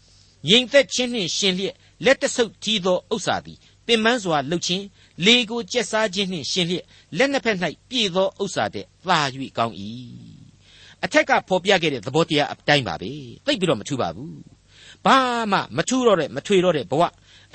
[0.01, 4.83] 6ငြိမ်သက်ခြင်းနှင့်ရှင်လျက် လက်တဆုပ်ထီးသောဥစ္စာသည်ပင်ပန်းစွာလှုပ်ခြင်း
[5.25, 6.85] လေကိုကျက်စားခြင်းနှင့်ရှင်လျက်
[7.17, 7.57] လက်နှစ်ဖက်၌
[7.89, 9.19] ပြည့်သောဥစ္စာတဲ့သာ၍
[9.57, 9.75] ကောင်း၏
[11.03, 13.11] အထက်ကဖော်ပြခဲ့တဲ့သဘောတရားအတိုင်းပါပဲ
[13.45, 14.55] သိပ်ပြီးတော့မထူပါဘူး
[15.05, 15.17] ဘာ
[15.51, 17.03] မှမထူတော့တဲ့မထွေတော့တဲ့ဘဝ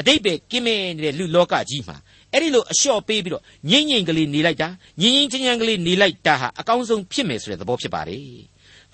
[0.01, 1.97] အတိတ်ပဲကင်းမဲ့နေတဲ့လူလောကကြီးမှာ
[2.33, 4.69] အဲ့ဒီလိုအလျှော့ပေးပြီးတော့ငိမ့်ငိမ့်ကလေးနေလိုက်တာ
[5.01, 8.27] ငင်းငင်းချမ်းချမ်းကလေးနေလိုက်တာဟာအကောင်းဆုံးဖြစ်မယ်ဆိုတဲ့သဘောဖြစ်ပါတယ်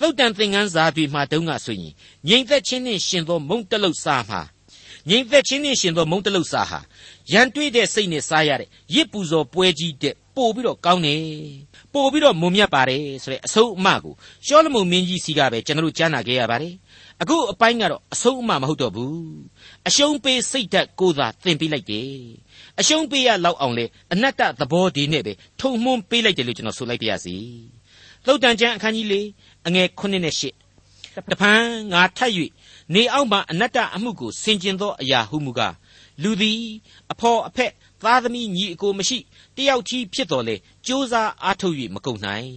[0.01, 1.93] သုတ်တန်သင်ခန်းစာတွေမှာတုန်းကဆိုရင်
[2.29, 4.41] ငြိမ်သက်ခြင်းနဲ့ရှင်သောမုံတလုတ်စာမှာ
[5.11, 6.81] ငြိမ်သက်ခြင်းနဲ့ရှင်သောမုံတလုတ်စာဟာ
[7.33, 11.23] ရန်တွေးတဲ့စိတ်နဲ့စားရတဲ့ရစ်ပူဇော်ပွဲကြီးတဲ့ပို့ပြီးတော့ကောင်းတယ်
[11.93, 14.15] ပို့ပြီးတော့မုံမြတ်ပါတယ်ဆိုတဲ့အဆုံးအမကို
[14.47, 16.75] ရှောလမုန်မင်းကြီးစီကပဲကျွန်တော်တို့ကြားနာခဲ့ရပါတယ်
[17.23, 19.19] အခုအပိုင်းကတော့အဆုံးအမမဟုတ်တော့ဘူး
[19.89, 22.11] အရှုံးပေးစိတ်ဓာတ်ကိုသာသင်ပေးလိုက်တယ်
[22.81, 27.37] အရှုံးပေးရလောက်အောင်လေအနတ္တသဘောဒီနဲ့ပဲထုံမွန်းပေးလိုက်တယ်လို့ကျွန်တော်ဆိုလိုက်ပါရစေ
[28.27, 29.15] သုတ်တန်ကျမ်းအခန်းကြီး၄
[29.67, 30.67] အငယ်9နဲ့10
[31.31, 32.33] တပန်းငါထပ်၍
[32.95, 35.75] နေအောက်မှအနတ္တအမှုကိုဆင်ကျင်သောအရာဟုမူကား
[36.23, 36.61] လူသည်
[37.13, 39.19] အဖော်အဖက်သားသမီးညီအကိုမရှိ
[39.57, 42.51] တယောက်ချီဖြစ်တော်လေကြိုးစားအားထုတ်၍မကုန်နိုင်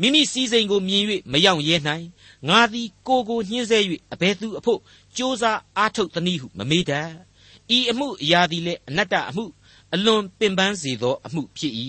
[0.00, 2.06] မိမိစည်းစိမ်ကိုမြင်၍မရောက်ရဲနိုင်
[2.48, 3.78] ငါသည်ကိုကိုညှင်းဆဲ၍
[4.12, 4.80] အဘယ်သူအဖို့
[5.16, 7.08] ကြိုးစားအားထုတ်သနည်းဟုမမေးတတ်
[7.76, 9.44] ဤအမှုအရာသည်လည်းအနတ္တအမှု
[9.94, 11.74] အလွန်ပင်ပန်းစေသောအမှုဖြစ်၏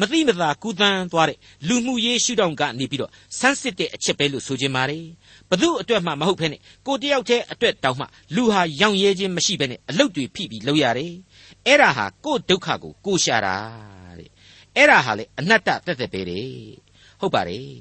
[0.00, 5.04] မသိမသာကူတန်းသွားတဲ့လူမှုရေးရှုထောင့်ကနေပြီးတော့ဆန်းစစ်တဲ့အချက်ပဲလို့ဆိုခြင်းပါတယ်
[5.50, 11.12] ဘသူအတွက်မှမဟုတ်ဖ ೇನೆ ကိုတယောက်တည်းအတွက်တောင်မှလူဟာရောင်ရဲခြင်းမရှိဘဲနဲ့အလုတ်တွေဖိပြီးလုပ်ရတယ်
[11.66, 13.56] အဲ့ဒါဟာကိုဒုက္ခကိုကိုရှာတာ
[14.18, 14.30] တဲ့
[14.76, 16.48] အဲ့ဒါဟာလေအနတ္တတက်တက်ပဲတဲ့
[17.20, 17.72] ဟုတ်ပါတယ်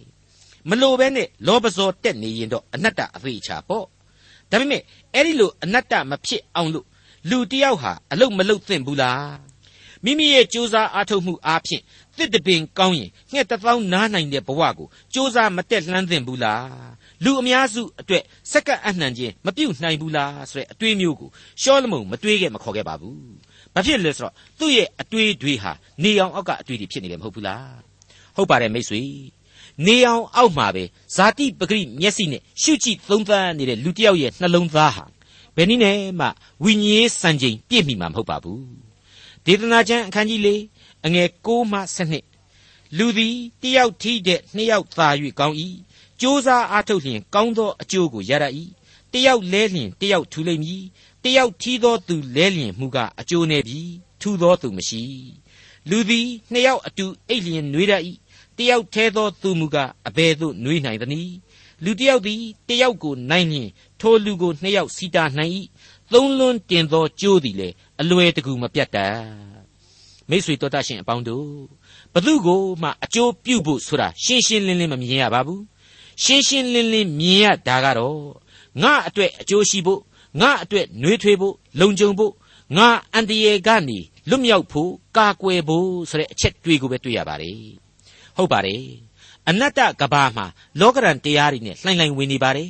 [0.69, 3.85] မလိုပဲနဲ့လောဘဇောတက်နေရင်တော့အနတ္တအသေးချာပေါ့
[4.51, 4.81] ဒါပေမဲ့
[5.13, 6.85] အဲ့ဒီလိုအနတ္တမဖြစ်အောင်လို့
[7.29, 9.47] လူတယောက်ဟာအလုတ်မလုတ်သင့်ဘူးလား
[10.03, 11.83] မိမိရဲ့ကြိုးစားအားထုတ်မှုအားဖြင့်
[12.17, 16.67] တစ်တပင်ကောင်းရင်ငှက်တစ်သောင်းနားနိုင်တဲ့ဘဝကိုကြိုးစားမတက်လှမ်းသင့်ဘူးလား
[17.23, 21.29] လူအများစုအတွက်စက္ကန့်အနှံခြင်းမပြုတ်နိုင်ဘူးလားဆိုတဲ့အတွေးမျိုးကို
[21.61, 23.21] ရှောလမုန်မတွေးခဲ့မခေါ်ခဲ့ပါဘူး
[23.73, 25.71] ဘာဖြစ်လဲဆိုတော့သူ့ရဲ့အတွေးတွေဟာ
[26.03, 27.75] နေအောင်အောက်ကအတွေးတွေဖြစ်နေတယ်မဟုတ်ဘူးလား
[28.35, 29.01] ဟုတ်ပါတယ်မိတ်ဆွေ
[29.85, 30.83] နေအောင်အောက်မှာပဲ
[31.15, 35.05] ဇာတိပဂရိမျက်စိနဲ့ရှုကြည့်သုံးသပ်နေတဲ့လူတစ်ယောက်ရဲ့နှလုံးသားဟာ
[35.55, 36.27] ဘယ်နည်းနဲ့မှ
[36.63, 38.65] ဝိညာဉ်စံချိန်ပြည့်မိမှာမဟုတ်ပါဘူး
[39.45, 40.49] ဒေသနာကျမ်းအခန်းကြီး၄
[41.05, 41.79] အငယ်6မှ
[42.37, 45.07] 7လူသည်တယောက်ထီးတဲ့နှစ်ယောက်သာ၍
[45.39, 45.55] ကောင်း၏
[46.21, 48.45] ကြိုးစားအားထုတ်လျင်ကောင်းသောအကျိုးကိုရရ၏
[49.13, 50.83] တယောက်လဲလျင်တယောက်ထူလိမ့်မည်
[51.23, 53.81] တယောက်ထီးသောသူလဲလျင်မူကအကျိုးနေပြီ
[54.21, 55.03] ထူသောသူမရှိ
[55.89, 57.93] လူသည်နှစ်ယောက်အတူအိတ်လျင်နှွေးရ၏
[58.57, 61.35] တယောက်ထဲသောသူမူကားအဘယ်သို့နှွေးနိုင်သနည်း
[61.83, 63.69] လူတယောက်သည်တယောက်ကိုနိုင်လျင်
[64.01, 65.53] ထိုလူကိုနှစ်ယောက်စီတာနိုင်၏
[66.13, 67.69] သုံးလွန်းတင်သောကြိုးသည်လေ
[68.01, 69.17] အလွယ်တကူမပြတ်တတ်
[70.29, 71.49] မိတ်ဆွေတော်တတ်ရှင်အပေါင်းတို့
[72.13, 75.61] ဘသူကိုမှအကျိုးပြုဖို့ဆိုတာရှင်းရှင်းလင်းလင်းမမြင်ရပါဘူး
[76.23, 78.19] ရှင်းရှင်းလင်းလင်းမြင်ရတာကတော့
[78.83, 80.01] ငါအတွက်အကျိုးရှိဖို့
[80.41, 82.33] ငါအတွက်နှွေးထွေးဖို့လုံခြုံဖို့
[82.77, 83.99] ငါအန်တရေကနေ
[84.29, 87.59] လွတ်မြောက်ဖို့ကာကွယ်ဖို့ဆိုတဲ့အချက်တွေးကိုပဲတွေ့ရပါတယ်
[88.37, 88.83] ဟုတ်ပါတယ်
[89.49, 90.45] အနတ္တကဘာမှာ
[90.79, 92.69] လောကရန်တရားတွေနဲ့လှိုင်လှိုင်ဝင်နေပါတယ်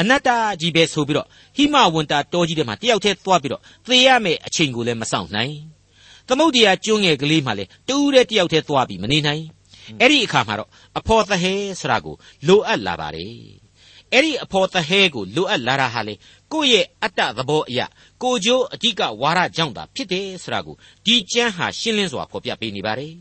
[0.00, 0.28] အနတ္တ
[0.60, 5.54] ကြီးပဲဆိုပြီးတော့ဟိမဝန္တာတောကြီးထဲမှာတယောက်တည်းသွားပြီးတော့သေရမယ့်အချိန်ကိုလည်းမဆောင်နိုင်
[6.28, 9.42] သမုတ်တရားကျွန်းငယ်ကလေးမှလည်းတူးတဲ့တယောက်တည်းသွားပြီးမနေနိုင်
[10.00, 12.14] အဲ့ဒီအခါမှာတော့အဖော်သဟဲဆိုတာကို
[12.46, 13.36] လိုအပ်လာပါတယ်
[14.12, 16.14] အဲ့ဒီအဖော်သဟဲကိုလိုအပ်လာတာဟာလေ
[16.52, 17.86] ကိုယ့်ရဲ့အတ္တသဘောအရာ
[18.22, 23.14] ကိုကျိုးအဓိကဝါရကြောင့်သာဖြစ်တယ်ဆိုတာကိုဒီကျမ်းဟာရှင်းလင်းစွာဖော်ပြပေးနေပါတယ်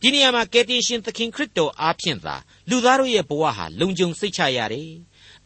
[0.00, 2.36] ဒီနေရာမှာကယ်တင်ရှင်သခင်ခရစ်တော်အားဖြင့်သာ
[2.70, 4.90] လူသားတို့ရဲ့ဘဝဟာလုံခြုံစိတ်ချရတယ်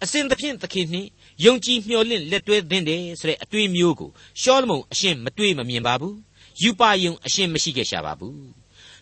[0.02, 1.08] အစဉ်သဖြင့်သခင်နှင့်
[1.44, 6.16] ယုံကြည်မျှော်လင့်လက်တွဲသင့်တယ်ဆိုတဲ့အတွေးမျိုးကိုရှောလမုန်အရှင်မတွေးမမြင်ပါဘူး
[6.62, 8.59] ယူပါယုံအရှင်မရှိခဲ့ရှာပါဘူး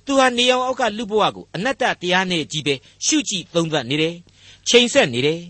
[0.09, 2.75] သူဟာနေအောင်အောက်ကလူဘဝကိုအနတ္တတရားနဲ့ကြီးပဲ
[3.07, 4.14] ရှုကြည့်သုံးသပ်နေတယ်
[4.68, 5.40] ချိန်ဆက်နေတယ်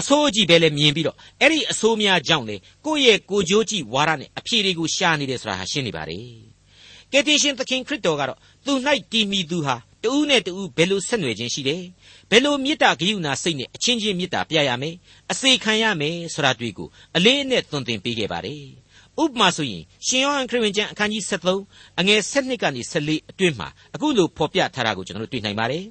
[0.00, 6.24] အဆိုးကြီးပဲလည်းမြင်ပြီးတော့အဲ့ဒီအဆိုးများကြောင့်လေကိုယ့်ရဲ့ကိုကြိုးကြည့်ဝါရနဲ့အဖြေတွေကိုရှာနေတယ်ဆိုတာဟာရှင်းနေပါတယ်
[7.12, 8.72] ကယ်တင်ရှင်သခင်ခရစ်တော်ကတော့သူ၌
[9.12, 11.82] တည်မီသူဟာတူးနဲ့တူးဘယ်လိုဆက်နွယ်ခြင်းရှိတယ်
[12.30, 14.94] ဘယ်လိုမေတ္တာဂရုဏာစိတ်နဲ့အချင်းချင်းမေတ္တာပြရမယ်
[15.30, 18.62] အစေခံရမယ်ဆိုတာတွေ့ကိုအလေးအနက်သွန်သင်ပေးခဲ့ပါတယ်
[19.22, 25.84] ဥပမာဆိုရင်ရှင်ယောဟန်ခရစ်ဝင်ကျမ်းအခန်းကြီး73အငယ်7ကနေ14အတွင်းမှာအခုလိုဖော်ပြထားတာကိုကျွန်တော်တို့တွေ့နိုင်ပါတယ်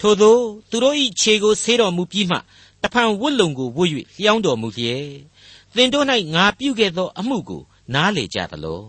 [0.00, 0.36] ထို့သော
[0.70, 2.36] သူတို့၏ခြေကိုဆေးတော်မူပြီးမှ
[2.82, 5.06] တဖန်ဝတ်လုံကိုဝတ်၍လျှောင်းတော်မူလျက်
[5.76, 7.62] သင်တို့၌ငါပြုခဲ့သောအမှုကို
[7.94, 8.82] နားလေကြသလော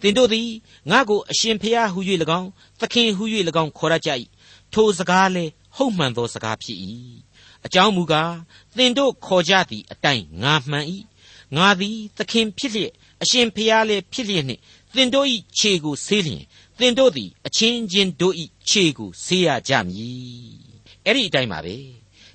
[0.00, 0.48] သင်တို့သည်
[0.90, 2.00] ငါ့ကိုအရှင်ဖျားဟု၍၎
[2.38, 2.48] င်း
[2.80, 3.24] သခင်ဟု၍၎
[3.62, 4.10] င်းခေါ်ရကြ၏
[4.72, 6.78] ထိုစကားလည်းဟုတ်မှန်သောစကားဖြစ်၏
[7.66, 8.34] အကြောင်းမူကား
[8.76, 10.86] သင်တို့ခေါ်ကြသည့်အတိုင်းငါမှန်၏
[11.56, 14.60] ငါသည်သခင်ဖြစ်လျက် အရှင်ဖျားလည်းဖြစ်လျက်နှင့်
[14.94, 15.26] သင်တို့၏
[15.58, 16.42] ခြေကိုဆေးလျင်
[16.78, 18.34] သင်တို့သည်အချင်းချင်းတို့၏
[18.68, 20.62] ခြေကိုဆေးရကြမည်
[21.04, 21.76] အဲ့ဒီအတိုင်းပါပဲ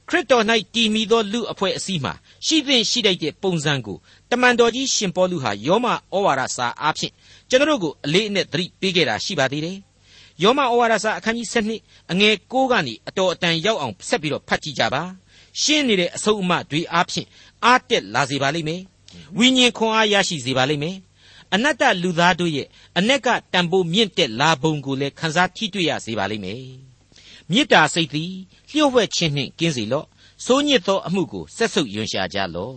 [0.08, 2.14] ကခရစ်တော်၌တည်မီသောလူအဖွဲ့အစည်းမှာ
[2.46, 3.98] ရှိသင့်ရှိတတ်တဲ့ပုံစံကို
[4.32, 7.14] တမန်တော်ကြီးရှင်ပေါလုဟာယောမဩဝါဒစာအားဖြင့်
[7.50, 9.78] ကျွန်တော်တို့ကိုအလေးအနက်သတိပေးခဲ့တာရှိပါသေးတယ်။
[10.44, 11.48] ယောမဩဝါဒစာအခန်းကြီး
[11.80, 15.04] 7အငယ်6ကနေအတော်အတန်ရောက်အောင်ဆက်ပြီးတော့ဖတ်ကြည့်ကြပါ။
[15.62, 17.28] ရှင်းနေတဲ့အဆုံးအမတွေအားဖြင့်
[17.66, 18.82] အားတက်လာစေပါလိမ့်မယ်။
[19.38, 20.98] ဝိညာဉ်ခွန်အားရရှိစေပါလိမ့်မယ်။
[21.54, 26.62] အနတ္တလူသားတို့ရဲ့အ내ကတန်ဖိုးမြင့်တက်လာပုံကိုလည်းခန်းစားထိတွေ့ရစေပါလိမ့်မယ်။
[27.52, 28.34] မေတ္တာစိတ်သည်
[28.70, 30.08] လျှို့ဝှက်ခြင်းနှင့်ကင်းစေလော့
[30.46, 32.76] ဆိုးညစ်သောအမှုကိုဆက်ဆုပ်ယွန်ရှာကြလော့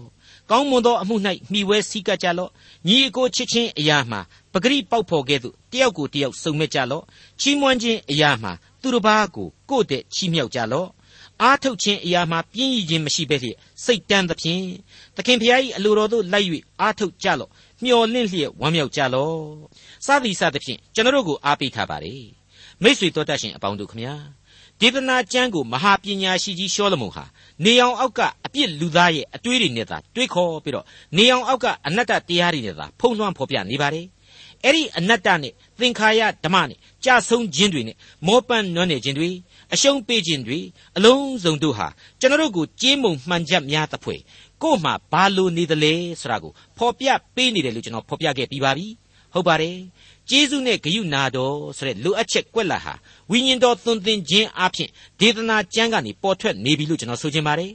[0.50, 1.16] ကောင်းမွန်သောအမှု၌
[1.53, 2.50] မှီဝဲစည်းကပ်ကြလော့
[2.87, 4.20] ညီအကိုချစ်ချင်းအရာမှာ
[4.53, 7.05] ပဂရိပေါက်ဖော်ကဲ့သို့တယောက်ကိုတယောက်စုံမဲ့ကြလော့
[7.40, 10.88] ချီးမွမ်းခြင်းအရာမှာသူတစ်ပါးကိုကိုယ့်တဲ့ချီးမြှောက်ကြလော့
[11.42, 14.64] အားထုတ်ခြင်းအရာမှာပြင်းရည်ခြင်းမရှိဘဲလျက်စိတ်တန်းသဖြင့်
[15.16, 16.48] သခင်ဖျား၏အလိုတော်သို့လိုက်၍
[16.81, 17.50] အားထုတ်ကြလော့
[17.85, 19.38] မျှော်လင့်လျက်ဝမ်းမြောက်ကြလော့
[20.07, 22.14] စသည်စသဖြင့်ကျွန်တော်တို့ကိုအားပေးထားပါ रे
[22.83, 24.14] မိတ်ဆွေတော်တတ်ရှင်အပေါင်းတို့ခမညာ
[24.81, 27.24] ဒေသနာကျမ်းကိုမဟာပညာရှိကြီးရှောလမုန်ဟာ
[27.64, 34.07] နေအောင်အောက်ကအပြစ်လူသားရဲ့အတွေးတွေနဲ့သာတွေးခေါ်ပြီးတော့နေအောင်အောက်ကအနတ္တတရားတွေနဲ့သာဖုံးလွှမ်းဖော်ပြနေပါတယ်
[34.64, 39.31] အဲ့ဒီအနတ္တနဲ့သင်္ခါရဓမ္မနဲ့ကြာဆုံးခြင်းတွေနဲ့မောပန်းနွမ်းနယ်ခြင်းတွေ
[39.73, 40.61] အရှုံးပေးခြင်းတွေ
[40.97, 41.89] အလုံးစုံတို့ဟာ
[42.21, 44.21] ကျွန်တော်တို့ကိုကြေးမုံမှန်ချက်များသဖွယ်
[44.63, 48.87] ကို့မှာဘာလို့နေသလဲဆိုတာကိုဖော်ပြပေးနေတယ်လို့ကျွန်တော်ဖော်ပြခဲ့ပြီးပါပြီ
[49.33, 49.77] ဟုတ်ပါတယ်
[50.31, 52.95] ကျေးဇူးနဲ့ဂရုနာတော်ဆိုတဲ့လိုအပ်ချက်ကွက်လာဟာ
[53.31, 57.73] ဝိညာဉ်တော်သွန်သင်ခြင်းအပြင်ဒေသနာကျမ်းကနေပေါ်ထွက်နေပြီလို့ကျွန်တော်ဆိုချင်ပါတယ်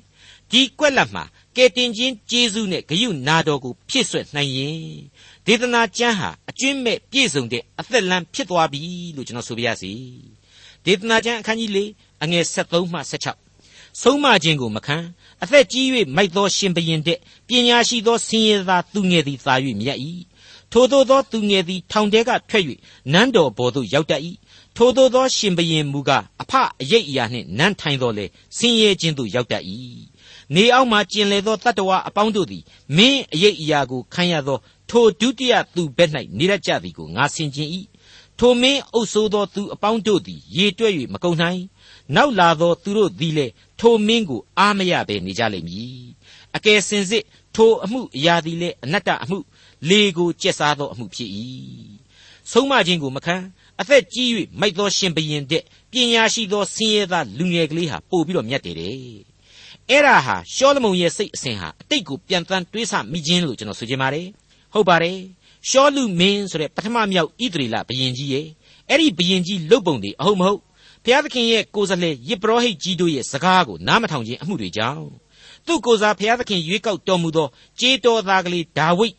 [0.52, 1.24] ဒီကွက်လက်မှာ
[1.56, 4.80] ကယ်တင်ခြင်းကျေးဇူးနဲ့ဂရုနာတော်ကိုဖြည့်ဆွတ်နိုင်ရင်
[5.46, 8.82] ဒေသနာကျမ်းဟာအကျွင့်မဲ့ပြည့်စုံတဲ့အသက်လမ်းဖြစ်သွားပြီ
[9.16, 9.92] လို့ကျွန်တော်ဆိုပြရစီ
[10.86, 11.80] ဒေသနာကျမ်းအခန်းကြီး၄
[12.24, 13.00] အငယ်73မှ
[13.52, 14.98] 76ဆုံးမခြင်းကိုမခံ
[15.44, 20.00] အသက်ကြီး၍မိုက်သောရှင်ဘရင်တဲ့ပညာရှိသောဆင်းရဲသားသူငယ်သည်သာ၍မြတ်၏
[20.72, 22.64] ထိုသို့သောသူငယ်သည်ထောင်ထဲကထွက်၍
[23.14, 24.22] နန်းတော်ဘော်သို့ရောက်တတ်၏
[24.76, 28.26] ထိုသို့သောရှင်ဘရင်မူကားအဖအရိပ်အရာနှင့်နန်းထိုင်တော်လေ
[28.58, 29.64] ဆင်းရဲခြင်းသို့ရောက်တတ်၏
[30.56, 32.64] နေအောက်မှကျင်လေသောတတ္တဝါအပေါင်းတို့သည်
[32.98, 34.58] မင်းအရိပ်အရာကိုခံရသော
[34.90, 37.70] ထိုဒုတိယသူဘက်၌နေရကြသည်ကိုငါဆင်ခြင်၏
[38.40, 41.62] ထိုမင်းအုပ်ဆိုးသောသူအပေါင်းတို့သည်ရေတွက်၍မကုန်နိုင်
[42.16, 46.06] နောက်လာသောသူတို့သည်လည်းထိုမင်းကိုအားမရဘဲနေကြလိမ့်မည်
[46.56, 47.24] အကယ်စင်စစ်
[47.56, 49.38] ထိုအမှုအရာသည်လည်းအနတ္တအမှု
[49.90, 51.30] လေကိုကျက်စားသောအမှုဖြစ်၏
[52.52, 53.36] ဆုံးမခြင်းကိုမခံ
[53.80, 58.96] အသက်ကြီး၍မိုက်သောရှင်ဘရင်တဲ့ပညာရှိသောဆင်းရဲသားလူငယ်ကလေးဟာပို့ပြီးတော့မြတ်တယ်တဲ့
[59.90, 64.28] အဲ့ဒါဟာရှောလမုန်ရဲ့စိတ်အစဉ်ဟာအတိတ်ကိုပြန်တန်းတွေးဆမိခြင်းလို့ကျွန်တော်ဆိုချင်ပါတယ်
[64.74, 65.18] ဟုတ်ပါတယ်
[65.70, 68.48] ရှောလူမင်းဆိုတဲ့ပထမမြောက်ဣသရေလဘရင်ကြီးရဲ့
[68.90, 70.60] အဲ့ဒီဘရင်ကြီးလုတ်ပုံတွေအဟုတ်မဟုတ်
[71.04, 75.06] ဘုရားသခင်ရဲ့ကိုယ်စားလှယ်ယေဘရဟိတ်ကြီးတို့ရဲ့စကားကိုနားမထောင်ခြင်းအမှုတွေကြောင့်
[75.66, 77.48] သူ့ကိုယ်စားဘုရားသခင်ရွေးကောက်တော်မူသော
[77.80, 79.14] ကြေးတော်သားကလေးဒါဝိဒ်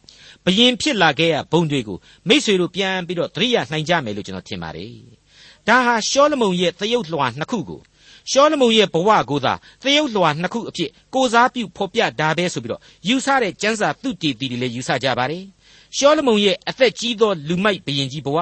[0.44, 4.92] ဘယင်ဖြစ်လာခဲ့ရဘုံတွေကိုမိษွေတို့ပြန်ပြီးတော့သတိရနိုင်ကြမယ်လို့ကျွန်တော်ထင်ပါတယ်။
[5.68, 7.80] ဒါဟာရှောလမုန်ရဲ့သရုပ်လွှာနှစ်ခုကို
[8.30, 15.44] ရှောလမုန်ရဲ့ဘဝကိုသာသရုပ်လွှာနှစ်ခုအဖြစ်ကိုစားပြုဖော်ပြတာပဲဆိုပြီးတော့ယူဆတဲ့ကျမ်းစာသူတည်တည်တွေလည်းယူဆကြပါတယ်။
[15.96, 18.38] ရှောလမုန်ရဲ့အသက်ကြီးသောလူမိုက်ဘယင်ကြီးဘဝ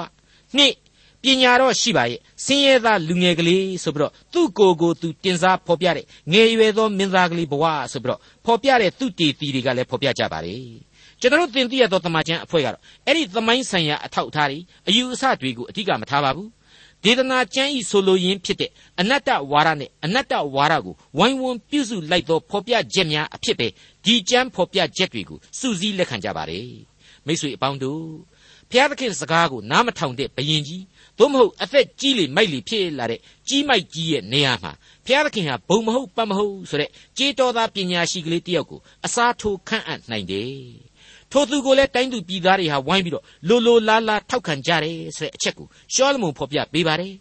[0.56, 0.74] နှစ်
[1.22, 10.62] ပညာတော့ရှိပါရဲ့ဆင်းရဲသားလူငယ်ကလေးဆိုပြီးတော့သူ့ကိုယ်ကိုသူတင်စားဖော်ပြတဲ့ငယ်ရွယ်သောမင်းသားကလေးဘဝဆိုပြီးတော့ဖော်ပြတဲ့သူတည်တည်တွေကလည်းဖော်ပြကြပါတယ်
[11.20, 16.48] ကျွန်တော်တို့သင်သိရသောတမန်ကျန်အဖွဲ့ကတော့အဲ့ဒီသမိုင်းဆိုင်ရာအထောက်အထားတွေအယူအဆတွေကိုအဓိကမထားပါဘူး
[17.04, 23.66] ဒေသနာကျမ်းဤဆိုလိုရင်းဖြစ်တဲ့အနတ္တဝါဒနဲ့အနတ္တဝါဒကိုဝိုင်းဝန်းပြုစုလိုက်သောဖော်ပြချက်များအဖြစ်ပဲ
[24.04, 26.58] ဒီကျမ်းဖော်ပြချက်တွေကိုစုစည်းလက်ခံကြပါ रे
[27.26, 28.04] မိတ်ဆွေအပေါင်းတို့
[28.70, 30.84] ဘုရားသခင်စကားကိုနားမထောင်တဲ့ဘယင်ကြီး
[31.18, 34.72] သို့မဟုတ်အသက်ကြီးလေမိုက်လေဖြစ်လာတဲ့ကြီးမိုက်ကြီးရဲ့နေရာမှာ
[35.06, 40.94] ဘုရားသခင်ဟာဘုံမဟုတ်ပတ်မဟုတ်ဆိုတဲ့ကြေးတော်သားပညာရှိကလေးတယောက်ကိုအစားထိုးခန့်အပ်နိုင်တယ်
[41.32, 47.14] ထိုသူကိုလည်းတိုင်းသူပြည်သားတွေဟာဝိုင်းပြီးတော့လိုလိုလားလားထောက်ခံကြတယ်ဆိုတဲ့အချက်ကိုရှောလမုန်ဖော်ပြပေးပါတယ်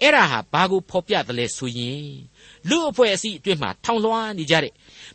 [0.00, 2.08] အဲ့ဒါဟာဘာကိုဖော်ပြတယ်လဲဆိုရင်
[2.68, 4.72] လူအဖွဲ့အစည်းအတွင်းမှာထောင်လွှားနေကြတဲ့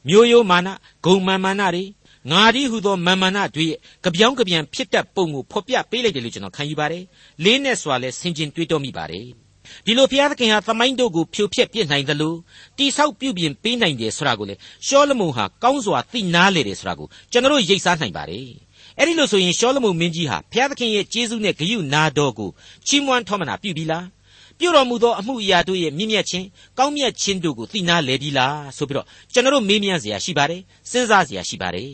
[0.08, 0.70] မျိုးရိုးမာန
[1.06, 1.84] ဂုံမာမာနတွေ
[2.32, 7.04] ငါဒီဟုသောမာမနာတွေရဲ့ကြပြောင်းကြပြန်ဖြစ်တတ်ပုံကိုဖော်ပြပေးလိုက်တယ်လို့ကျွန်တော်ခံယူပါတယ်။
[7.44, 9.26] လေးနဲ့စွာလဲဆင်ခြင်တွေးတောမိပါတယ်။
[9.86, 12.38] ဒီလိုဘုရားသခင်ဟာသမိုင်းတို့ကိုဖြိုဖျက်ပြစ်နိုင်တယ်လို့
[12.78, 14.56] တိဆောက်ပြုပြင်ပေးနိုင်တယ်ဆိုတာကိုလေ
[14.88, 18.48] ရှောလမုန်ဟာကောင်းစွာသိနာလေတယ်ဆိုတာကိုကျွန်တော်ရိပ်စားနိုင်ပါတယ်။
[18.98, 22.50] အဲ့ဒီလိုဆိုရင်ရှောလမုန်မင်းကြီးဟာဘုရားသခင်ရဲ့ကျေးဇူးနဲ့ဂရုနာတော်ကို
[22.88, 24.06] ချီးမွမ်းထောမနာပြုပြီလား။
[24.60, 26.46] ပြုတော်မူသောအမှုအရာတို့ရဲ့မြင့်မြတ်ခြင်း
[26.78, 30.62] ကောင်းမြတ်ခြင်းတို့ကိုသိနာလေပြီလားဆိုပြီးတော့ကျွန်တော်တို့မေးမြန်းစရာရှိပါတယ်
[30.92, 31.92] စဉ်းစားစရာရှိပါတယ်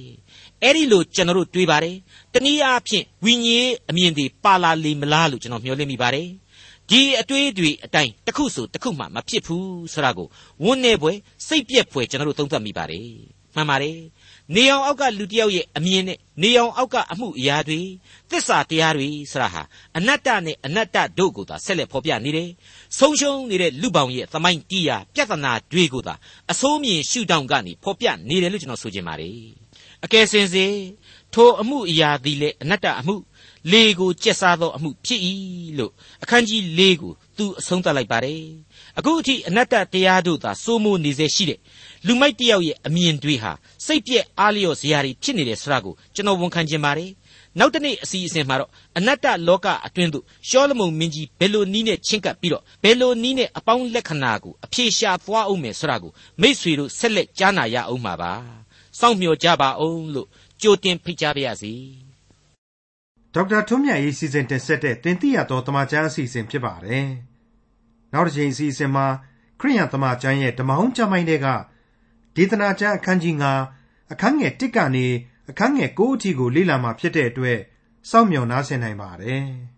[0.66, 1.96] အဲ့ဒီလိုကျွန်တော်တွေးပါတယ်
[2.34, 6.28] တနည်းအားဖြင့်ဝိညာဉ်အမြင်တွေပါလာလေမလားလို့ကျွန်တော်မျှော်လင့်မိပါတယ်
[6.90, 10.28] ဒီအတွေးတွေအတိုင်းတစ်ခုဆိုတစ်ခုမှမဖြစ်ဘူးဆိုတာကို
[10.64, 11.12] ဝန်းနေပွဲ
[11.48, 13.10] စိတ်ပြက်ဖွယ်ကျွန်တော်တို့သုံးသပ်မိပါတယ်
[13.56, 14.00] မှန်ပါတယ်
[14.56, 17.82] နေအောင်အောက်ကလူတစ်ယောက်ရဲ့အမြင်နဲ့နေအောင်အောက်ကအမှုအရာတွေ
[18.30, 19.64] သစ္စာတရားတွေဆိုတာဟာ
[19.98, 22.50] အနတ္တနဲ့အနတ္တတို့ကိုသာဆက်လက်ဖော်ပြနေတယ်။
[23.00, 26.16] ဆုံးရှုံးနေတဲ့လူပောင်ရဲ့သမိုင်းတီးရာပြဿနာတွေကိုသာ
[26.52, 29.40] အစိုးမြင်ရှုထောင့်ကနေဖော်ပြနေတယ်လို့ကျွန်တော်ဆိုချင်ပါတယ်။
[30.06, 30.66] အကယ်စင်စေ
[31.34, 33.16] ထိုအမှုအရာသည်လေအနတ္တအမှု
[33.72, 35.22] လေကိုကျက်စားသောအမှုဖြစ်၏
[35.78, 35.92] လို့
[36.24, 38.44] အခန်းကြီး၄ကိုသူအဆုံးသတ်လိုက်ပါတယ်
[38.98, 41.60] အခုအထိအနတ္တတရားတို့သာစိုးမိုးနေစေရှိတဲ့
[42.06, 43.52] လူမိုက်တယောက်ရဲ့အမြင်တွေဟာ
[43.86, 47.12] စိတ်ပြက်အားလျော့စရာတွေဖြစ်နေတယ်ဆိုတာကိုကျွန်တော်ဝန်ခံချင်ပါတယ်
[47.60, 58.65] နောက်တနေ့အစီအစဉ်မှာတော့အနတ္တလောကအတွင်းသို့ရှောလမုန်မင်းကြီးဘယ်လိုနီးနဲ့ချင်းကပ်ပြီးတော့ဘယ်လိုနီးနဲ့အပေါင်းလက္ခဏာကိုအဖြေရှာသွားအောင်မယ်ဆိုတာကိုမိษွေတို့ဆက်လက်ကြားနာရအောင်ပါပါ
[59.00, 60.28] စောင့်မျှော်ကြပါအောင်လို့
[60.62, 61.74] ကြိုတင်ဖိတ်ကြားပါရစေ
[63.34, 67.08] ဒေါက်တာထွန်းမြတ်ရေးစီစဉ်တင်ဆက်တဲ့တင်ပြတော်တမချန်းအစီအစဉ်ဖြစ်ပါတယ်
[68.14, 69.06] နောက်တစ်ချိန်အစီအစဉ်မှာ
[69.60, 71.48] ခရိယန်တမချန်းရဲ့ဓမ္မဟောင်းကျမ်းပိုင်းတွေက
[72.36, 73.36] ဒေသနာကျမ်းအခန်းကြီး
[73.74, 75.08] 9အခန်းငယ်1ကနေ
[75.50, 77.60] အခန်းငယ်9အထိကိုလေ့လာမှာဖြစ်တဲ့အတွက်
[78.10, 79.46] စောင့်မျှော်နားဆင်နိုင်ပါတယ်။